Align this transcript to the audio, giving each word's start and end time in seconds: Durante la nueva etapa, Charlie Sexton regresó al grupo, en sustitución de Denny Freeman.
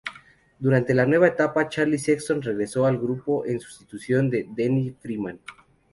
Durante 0.57 0.95
la 0.95 1.05
nueva 1.05 1.27
etapa, 1.27 1.69
Charlie 1.69 1.99
Sexton 1.99 2.41
regresó 2.41 2.87
al 2.87 2.97
grupo, 2.97 3.45
en 3.45 3.59
sustitución 3.59 4.31
de 4.31 4.47
Denny 4.49 4.95
Freeman. 4.99 5.39